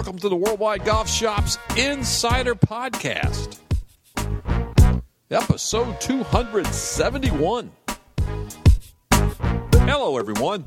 [0.00, 3.58] welcome to the Worldwide Golf Shops Insider Podcast,
[5.30, 7.70] episode 271.
[9.10, 10.64] Hello, everyone.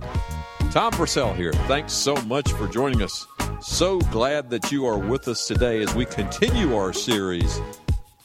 [0.70, 1.52] Tom Purcell here.
[1.66, 3.26] Thanks so much for joining us.
[3.60, 7.60] So glad that you are with us today as we continue our series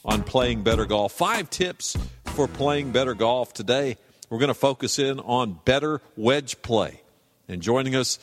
[0.05, 1.11] on playing better golf.
[1.13, 3.51] Five tips for playing better golf.
[3.51, 3.97] Today,
[4.29, 7.01] we're going to focus in on better wedge play.
[7.47, 8.19] And joining us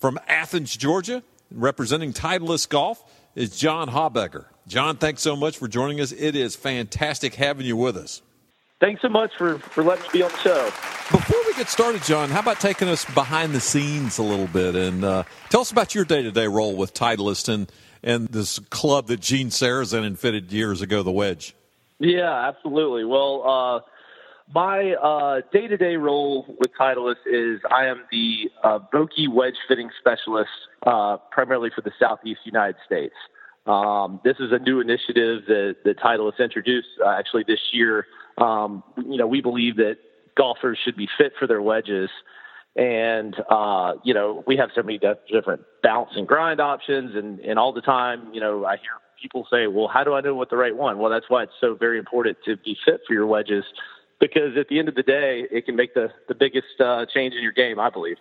[0.00, 3.02] from Athens, Georgia, representing Titleist Golf,
[3.34, 4.46] is John Habecker.
[4.66, 6.12] John, thanks so much for joining us.
[6.12, 8.22] It is fantastic having you with us.
[8.80, 10.64] Thanks so much for, for letting me be on the show.
[11.10, 14.74] Before we get started, John, how about taking us behind the scenes a little bit
[14.74, 17.70] and uh, tell us about your day to day role with Titleist and,
[18.02, 21.54] and this club that Gene Sarazen invented years ago, the Wedge?
[21.98, 23.04] Yeah, absolutely.
[23.04, 23.80] Well, uh,
[24.52, 29.90] my day to day role with Titleist is I am the uh, Vokey wedge fitting
[29.98, 30.50] specialist,
[30.86, 33.14] uh, primarily for the Southeast United States.
[33.66, 38.06] Um, this is a new initiative that, that Titleist introduced uh, actually this year.
[38.38, 39.96] Um, you know, we believe that
[40.36, 42.10] golfers should be fit for their wedges.
[42.76, 45.00] And, uh, you know, we have so many
[45.32, 47.14] different bounce and grind options.
[47.14, 48.90] And, and all the time, you know, I hear
[49.22, 50.98] people say, well, how do I know what the right one?
[50.98, 53.64] Well, that's why it's so very important to be fit for your wedges
[54.20, 57.34] because at the end of the day, it can make the, the biggest uh, change
[57.34, 58.16] in your game, I believe.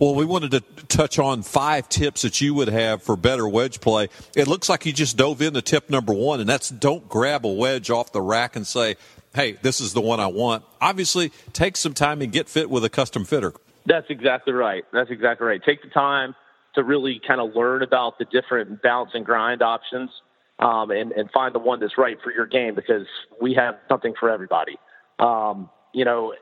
[0.00, 3.80] Well, we wanted to touch on five tips that you would have for better wedge
[3.80, 4.08] play.
[4.36, 7.52] It looks like you just dove into tip number one, and that's don't grab a
[7.52, 8.96] wedge off the rack and say,
[9.34, 10.64] hey, this is the one I want.
[10.80, 13.52] Obviously, take some time and get fit with a custom fitter.
[13.84, 14.84] That's exactly right.
[14.92, 15.60] That's exactly right.
[15.64, 16.34] Take the time
[16.74, 20.10] to really kind of learn about the different bounce and grind options
[20.58, 23.06] um, and, and find the one that's right for your game because
[23.40, 24.76] we have something for everybody.
[25.22, 26.34] Um, you know,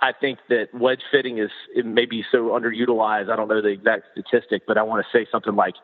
[0.00, 3.30] I think that wedge fitting is maybe so underutilized.
[3.30, 5.74] I don't know the exact statistic, but I want to say something like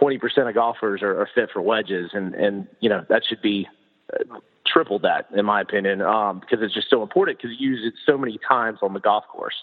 [0.00, 3.68] 20% of golfers are, are fit for wedges, and and you know that should be
[4.12, 7.80] uh, triple that in my opinion, um, because it's just so important because you use
[7.84, 9.56] it so many times on the golf course.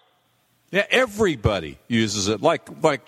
[0.70, 2.42] Yeah, everybody uses it.
[2.42, 3.02] Like like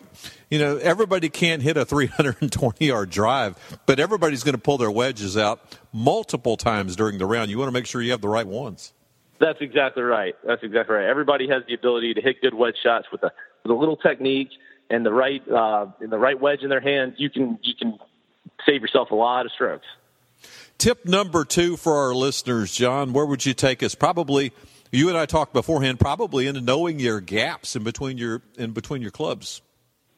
[0.49, 4.91] you know, everybody can't hit a 320 yard drive, but everybody's going to pull their
[4.91, 5.59] wedges out
[5.93, 7.51] multiple times during the round.
[7.51, 8.93] You want to make sure you have the right ones.
[9.39, 10.35] That's exactly right.
[10.45, 11.07] That's exactly right.
[11.07, 13.31] Everybody has the ability to hit good wedge shots with a
[13.63, 14.49] with a little technique
[14.89, 17.13] and the right uh, and the right wedge in their hand.
[17.17, 17.97] You can you can
[18.65, 19.85] save yourself a lot of strokes.
[20.77, 23.13] Tip number two for our listeners, John.
[23.13, 23.95] Where would you take us?
[23.95, 24.53] Probably
[24.91, 25.99] you and I talked beforehand.
[25.99, 29.61] Probably into knowing your gaps in between your in between your clubs.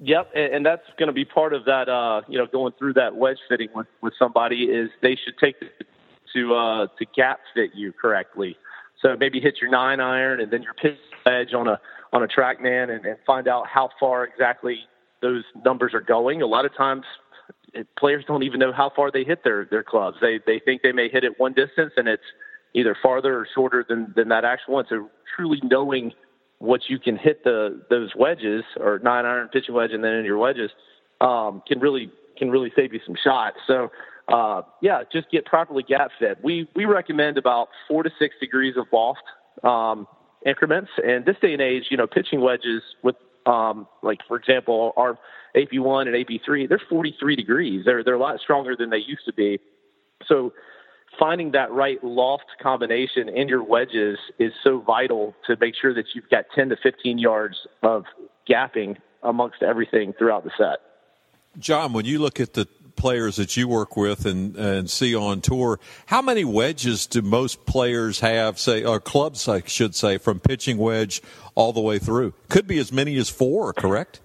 [0.03, 1.87] Yep, and, that's going to be part of that.
[1.87, 5.55] Uh, you know, going through that wedge fitting with with somebody is they should take
[6.33, 8.57] to uh, to gap fit you correctly.
[9.01, 11.79] So maybe hit your nine iron and then your pitch edge on a
[12.13, 14.79] on a TrackMan and, and find out how far exactly
[15.21, 16.41] those numbers are going.
[16.41, 17.05] A lot of times,
[17.97, 20.17] players don't even know how far they hit their their clubs.
[20.21, 22.23] They they think they may hit it one distance and it's
[22.73, 24.85] either farther or shorter than than that actual one.
[24.89, 26.11] So truly knowing
[26.59, 30.25] what you can hit the those wedges or nine iron pitching wedge and then in
[30.25, 30.71] your wedges
[31.21, 33.57] um, can really can really save you some shots.
[33.67, 33.91] So
[34.31, 36.37] uh, yeah, just get properly gap fed.
[36.43, 39.23] We we recommend about four to six degrees of loft
[39.63, 40.07] um,
[40.45, 40.91] increments.
[41.05, 43.15] And this day and age, you know, pitching wedges with
[43.45, 45.17] um, like for example, our
[45.55, 47.85] AP1 and AP3, they're 43 degrees.
[47.85, 49.59] They're they're a lot stronger than they used to be.
[50.27, 50.53] So
[51.19, 56.05] finding that right loft combination in your wedges is so vital to make sure that
[56.13, 58.05] you've got 10 to 15 yards of
[58.49, 60.79] gapping amongst everything throughout the set.
[61.59, 62.67] John, when you look at the
[63.01, 67.65] players that you work with and, and see on tour, how many wedges do most
[67.65, 71.19] players have, say, or clubs, I should say, from pitching wedge
[71.55, 72.35] all the way through?
[72.47, 74.19] Could be as many as four, correct?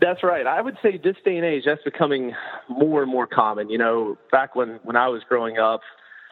[0.00, 0.46] That's right.
[0.46, 2.34] I would say this day and age, that's becoming
[2.68, 3.70] more and more common.
[3.70, 5.80] You know, back when, when I was growing up,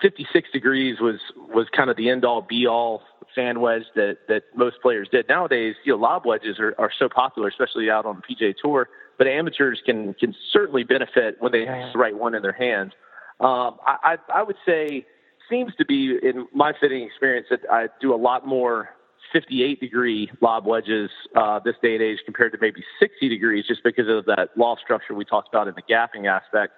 [0.03, 3.03] 56 degrees was, was kind of the end all be all
[3.39, 5.29] sand wedge that, that most players did.
[5.29, 8.89] Nowadays, you know, lob wedges are, are so popular, especially out on the PGA Tour
[9.19, 12.93] but amateurs can can certainly benefit when they have the right one in their hands.
[13.41, 15.05] Um, I, I, I would say
[15.51, 18.91] seems to be in my fitting experience that I do a lot more
[19.33, 23.83] 58 degree lob wedges uh, this day and age compared to maybe 60 degrees, just
[23.83, 26.73] because of that loft structure we talked about in the gapping aspect.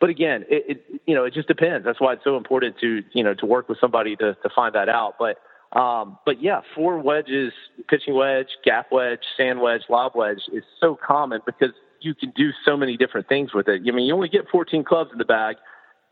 [0.00, 1.84] But again, it, it you know it just depends.
[1.84, 4.74] That's why it's so important to you know to work with somebody to to find
[4.74, 5.14] that out.
[5.18, 5.38] But
[5.72, 7.52] um, but yeah, four wedges,
[7.88, 12.50] pitching wedge, gap wedge, sand wedge, lob wedge is so common because you can do
[12.64, 13.82] so many different things with it.
[13.86, 15.56] I mean, you only get 14 clubs in the bag,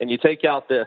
[0.00, 0.84] and you take out the,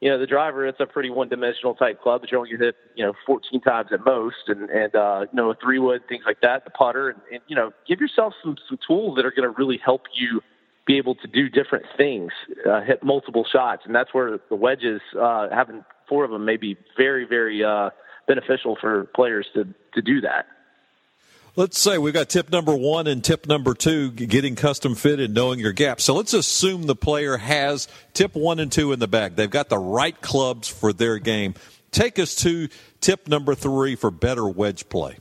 [0.00, 0.66] you know, the driver.
[0.66, 4.04] It's a pretty one-dimensional type club, but you only hit, you know, 14 times at
[4.04, 7.20] most, and and uh, you know, a three wood, things like that, the putter, and,
[7.30, 10.40] and you know, give yourself some some tools that are going to really help you
[10.86, 12.30] be able to do different things,
[12.70, 16.56] uh, hit multiple shots, and that's where the wedges, uh, having four of them, may
[16.56, 17.90] be very, very uh,
[18.26, 20.46] beneficial for players to to do that.
[21.58, 25.32] Let's say we've got tip number one and tip number two, getting custom fit and
[25.32, 26.04] knowing your gaps.
[26.04, 29.36] So let's assume the player has tip one and two in the bag.
[29.36, 31.54] They've got the right clubs for their game.
[31.92, 32.68] Take us to
[33.00, 35.16] tip number three for better wedge play.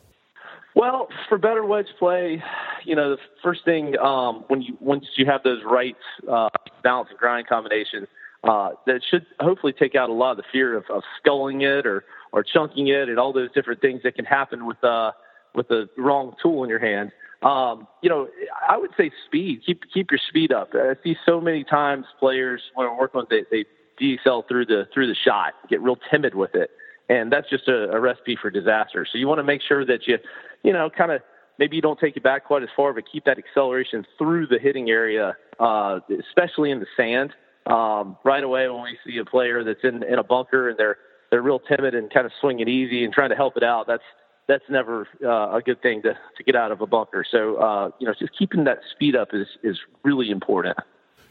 [0.76, 2.44] Well, for better wedge play,
[2.84, 5.96] you know, the first thing um, when you once you have those right
[6.30, 6.50] uh,
[6.84, 8.10] bounce and grind combinations,
[8.44, 11.86] uh, that should hopefully take out a lot of the fear of, of sculling it
[11.86, 12.04] or
[12.36, 15.12] or chunking it and all those different things that can happen with uh,
[15.56, 17.12] with the wrong tool in your hand.
[17.42, 18.28] Um, you know,
[18.68, 19.62] I would say speed.
[19.66, 20.70] Keep keep your speed up.
[20.74, 23.66] I see so many times players when I'm working with they, they
[24.00, 26.72] decel through the through the shot, get real timid with it,
[27.08, 29.08] and that's just a, a recipe for disaster.
[29.10, 30.18] So you want to make sure that you,
[30.64, 31.22] you know, kind of
[31.58, 34.60] maybe you don't take it back quite as far, but keep that acceleration through the
[34.60, 36.00] hitting area, uh,
[36.30, 37.32] especially in the sand.
[37.68, 40.98] Um, right away when we see a player that's in in a bunker and they're
[41.30, 44.04] they're real timid and kind of swinging easy and trying to help it out, that's
[44.48, 47.26] that's never uh, a good thing to, to get out of a bunker.
[47.30, 50.78] So, uh, you know, just keeping that speed up is, is really important.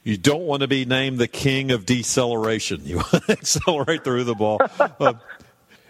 [0.02, 2.82] You don't want to be named the king of deceleration.
[2.84, 4.60] You want to accelerate through the ball.
[4.78, 5.14] Uh,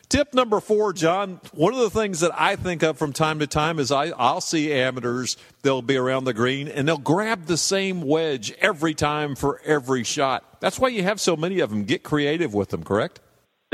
[0.09, 1.41] tip number four, John.
[1.53, 4.41] One of the things that I think of from time to time is I, I'll
[4.41, 9.35] see amateurs, they'll be around the green and they'll grab the same wedge every time
[9.35, 10.61] for every shot.
[10.61, 11.85] That's why you have so many of them.
[11.85, 13.21] Get creative with them, correct?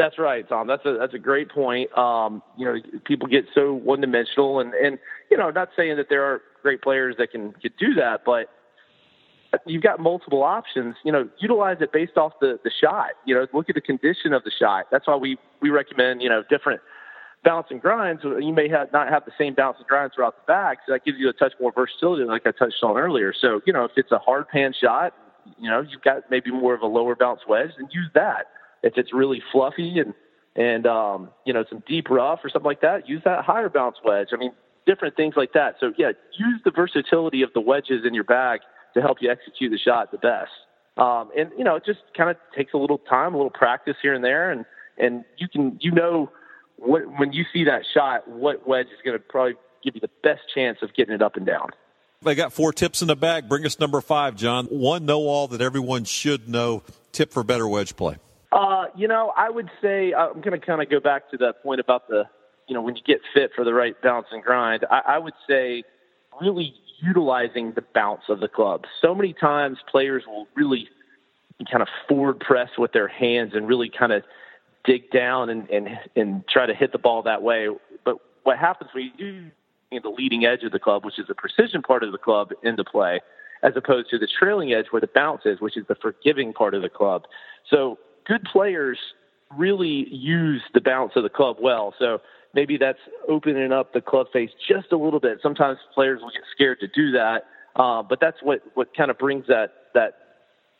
[0.00, 0.66] That's right, Tom.
[0.66, 1.92] That's a that's a great point.
[1.96, 4.98] Um, you know, people get so one dimensional, and and
[5.30, 8.46] you know, not saying that there are great players that can can do that, but
[9.66, 10.96] you've got multiple options.
[11.04, 13.10] You know, utilize it based off the the shot.
[13.26, 14.86] You know, look at the condition of the shot.
[14.90, 16.80] That's why we we recommend you know different
[17.44, 18.22] bounce and grinds.
[18.24, 21.04] You may have not have the same bounce and grind throughout the bag, so that
[21.04, 23.34] gives you a touch more versatility, like I touched on earlier.
[23.38, 25.12] So you know, if it's a hard pan shot,
[25.58, 28.46] you know, you've got maybe more of a lower bounce wedge, then use that
[28.82, 30.14] if it's really fluffy and
[30.56, 33.96] and um, you know some deep rough or something like that, use that higher bounce
[34.04, 34.28] wedge.
[34.32, 34.52] I mean,
[34.86, 35.76] different things like that.
[35.80, 38.60] So yeah, use the versatility of the wedges in your bag
[38.94, 40.50] to help you execute the shot the best.
[40.96, 43.96] Um, and you know, it just kind of takes a little time, a little practice
[44.02, 44.64] here and there, and
[44.98, 46.30] and you can you know
[46.76, 49.54] what when you see that shot, what wedge is going to probably
[49.84, 51.70] give you the best chance of getting it up and down.
[52.22, 53.48] They got four tips in the bag.
[53.48, 54.66] Bring us number five, John.
[54.66, 56.82] One know all that everyone should know.
[57.12, 58.18] Tip for better wedge play.
[58.96, 61.62] You know, I would say uh, I'm going to kind of go back to that
[61.62, 62.24] point about the,
[62.68, 64.84] you know, when you get fit for the right bounce and grind.
[64.90, 65.82] I, I would say
[66.40, 68.84] really utilizing the bounce of the club.
[69.00, 70.88] So many times players will really
[71.70, 74.22] kind of forward press with their hands and really kind of
[74.84, 77.68] dig down and, and, and try to hit the ball that way.
[78.04, 79.50] But what happens when you do
[80.02, 82.84] the leading edge of the club, which is the precision part of the club, into
[82.84, 83.20] play,
[83.62, 86.74] as opposed to the trailing edge where the bounce is, which is the forgiving part
[86.74, 87.24] of the club.
[87.68, 88.98] So good players
[89.56, 91.94] really use the bounce of the club well.
[91.98, 92.20] So
[92.54, 95.38] maybe that's opening up the club face just a little bit.
[95.42, 97.44] Sometimes players will get scared to do that,
[97.76, 100.14] uh, but that's what what kind of brings that that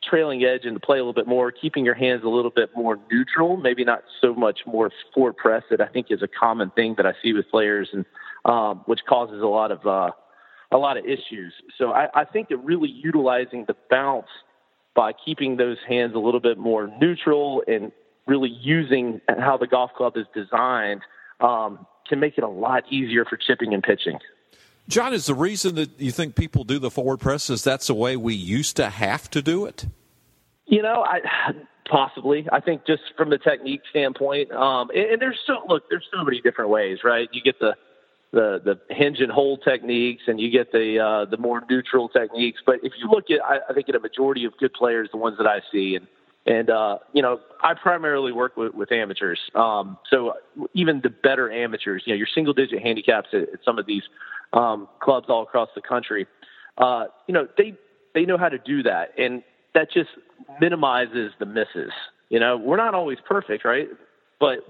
[0.03, 2.99] trailing edge into play a little bit more, keeping your hands a little bit more
[3.11, 6.95] neutral, maybe not so much more forward press that I think is a common thing
[6.97, 8.05] that I see with players, and
[8.45, 10.11] um, which causes a lot of uh,
[10.73, 11.53] a lot of issues.
[11.77, 14.29] So I, I think that really utilizing the bounce
[14.95, 17.93] by keeping those hands a little bit more neutral and
[18.27, 21.01] really using how the golf club is designed
[21.41, 24.19] um, can make it a lot easier for chipping and pitching.
[24.89, 27.95] John, is the reason that you think people do the forward press is that's the
[27.95, 29.87] way we used to have to do it?
[30.67, 31.21] You know, I
[31.89, 32.47] possibly.
[32.51, 36.25] I think just from the technique standpoint, um, and, and there's so look, there's so
[36.25, 37.29] many different ways, right?
[37.33, 37.75] You get the
[38.33, 42.61] the the hinge and hold techniques, and you get the uh, the more neutral techniques.
[42.65, 45.19] But if you look at, I, I think at a majority of good players, the
[45.19, 46.07] ones that I see, and
[46.47, 49.39] and uh, you know, I primarily work with, with amateurs.
[49.55, 50.35] Um, so
[50.75, 54.03] even the better amateurs, you know, your single digit handicaps at, at some of these
[54.53, 56.27] um, clubs all across the country,
[56.79, 57.75] uh, you know, they
[58.15, 59.43] they know how to do that, and
[59.75, 60.11] that just
[60.61, 61.93] minimizes the misses.
[62.29, 63.89] You know, we're not always perfect, right?
[64.39, 64.61] But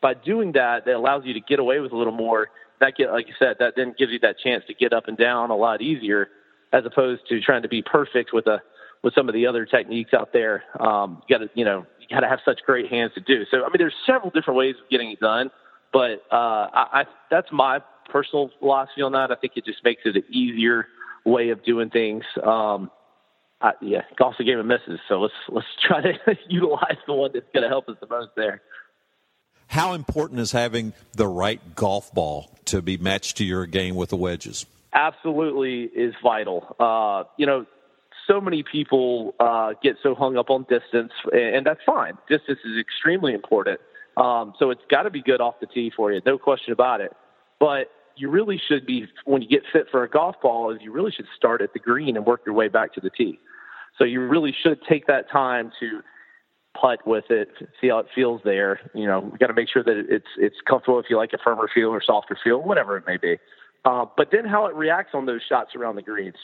[0.00, 2.48] by doing that, that allows you to get away with a little more
[2.80, 5.16] that get like you said, that then gives you that chance to get up and
[5.16, 6.28] down a lot easier,
[6.72, 8.62] as opposed to trying to be perfect with a
[9.02, 10.64] with some of the other techniques out there.
[10.78, 13.44] Um, you got to you know you got to have such great hands to do.
[13.50, 15.50] So I mean, there's several different ways of getting it done,
[15.92, 19.30] but uh, I, I that's my personal philosophy on that.
[19.30, 20.86] I think it just makes it an easier
[21.24, 22.24] way of doing things.
[22.42, 22.90] Um,
[23.60, 26.12] I, yeah, golf's a game of misses, so let's let's try to
[26.48, 28.62] utilize the one that's going to help us the most there.
[29.70, 34.10] How important is having the right golf ball to be matched to your game with
[34.10, 34.66] the wedges?
[34.92, 36.74] Absolutely is vital.
[36.80, 37.64] Uh, you know,
[38.26, 42.18] so many people uh, get so hung up on distance, and that's fine.
[42.28, 43.78] Distance is extremely important.
[44.16, 47.00] Um, so it's got to be good off the tee for you, no question about
[47.00, 47.12] it.
[47.60, 50.90] But you really should be when you get fit for a golf ball, is you
[50.90, 53.38] really should start at the green and work your way back to the tee.
[53.98, 56.00] So you really should take that time to
[56.78, 57.48] putt with it,
[57.80, 58.80] see how it feels there.
[58.94, 61.68] You know, got to make sure that it's it's comfortable if you like a firmer
[61.72, 63.38] feel or softer feel, whatever it may be.
[63.84, 66.36] Uh, but then how it reacts on those shots around the greens,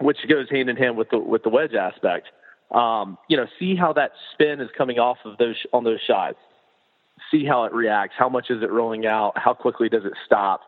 [0.00, 2.28] which goes hand in hand with the with the wedge aspect.
[2.70, 6.38] Um, you know, see how that spin is coming off of those on those shots.
[7.30, 8.14] See how it reacts.
[8.18, 9.32] How much is it rolling out?
[9.36, 10.60] How quickly does it stop?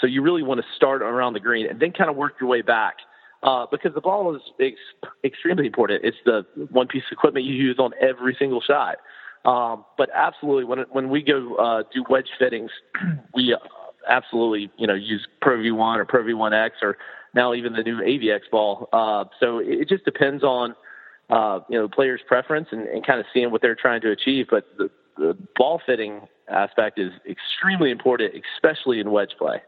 [0.00, 2.48] So you really want to start around the green and then kind of work your
[2.48, 2.96] way back
[3.42, 6.04] uh, because the ball is ex- extremely important.
[6.04, 8.98] It's the one piece of equipment you use on every single shot.
[9.44, 12.70] Um, but absolutely, when when we go uh, do wedge fittings,
[13.34, 13.58] we uh,
[14.08, 16.96] absolutely you know use Pro V1 or Pro V1X or
[17.34, 18.88] now even the new AVX ball.
[18.92, 20.76] Uh, so it just depends on
[21.30, 24.10] uh, you know the player's preference and, and kind of seeing what they're trying to
[24.10, 24.46] achieve.
[24.48, 29.62] But the, the ball fitting aspect is extremely important, especially in wedge play.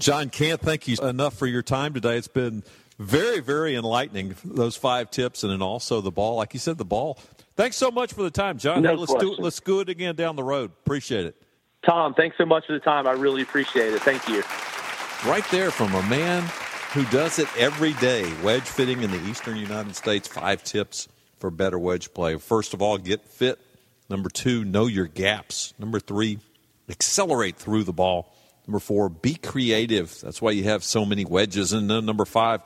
[0.00, 2.16] John, can't thank you enough for your time today.
[2.16, 2.64] It's been
[2.98, 4.34] very, very enlightening.
[4.42, 6.36] Those five tips, and then also the ball.
[6.36, 7.18] Like you said, the ball.
[7.54, 8.82] Thanks so much for the time, John.
[8.82, 9.36] No hey, let's question.
[9.36, 10.70] do let's do it again down the road.
[10.84, 11.36] Appreciate it.
[11.84, 13.06] Tom, thanks so much for the time.
[13.06, 14.00] I really appreciate it.
[14.00, 14.42] Thank you.
[15.30, 16.44] Right there from a man
[16.92, 18.30] who does it every day.
[18.42, 20.26] Wedge fitting in the eastern United States.
[20.26, 22.36] Five tips for better wedge play.
[22.36, 23.58] First of all, get fit.
[24.08, 25.74] Number two, know your gaps.
[25.78, 26.38] Number three,
[26.88, 28.34] accelerate through the ball.
[28.70, 30.20] Number four, be creative.
[30.20, 31.72] That's why you have so many wedges.
[31.72, 32.60] And then number five,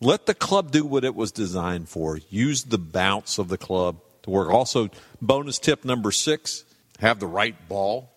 [0.00, 2.18] let the club do what it was designed for.
[2.30, 4.50] Use the bounce of the club to work.
[4.50, 4.88] Also,
[5.22, 6.64] bonus tip number six,
[6.98, 8.10] have the right ball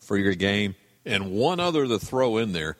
[0.00, 0.74] for your game.
[1.06, 2.76] And one other to throw in there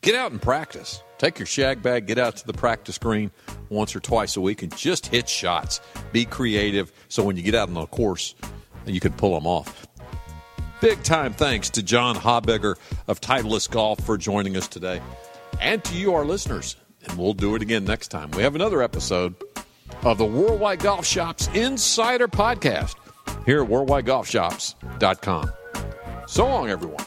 [0.00, 1.00] get out and practice.
[1.18, 3.30] Take your shag bag, get out to the practice green
[3.68, 5.80] once or twice a week, and just hit shots.
[6.10, 8.34] Be creative so when you get out on the course,
[8.86, 9.79] you can pull them off.
[10.80, 15.02] Big time thanks to John Habegger of Titleist Golf for joining us today,
[15.60, 16.76] and to you, our listeners.
[17.06, 18.30] And we'll do it again next time.
[18.32, 19.34] We have another episode
[20.02, 22.94] of the Worldwide Golf Shops Insider Podcast
[23.44, 25.50] here at worldwidegolfshops.com.
[26.26, 27.04] So long, everyone.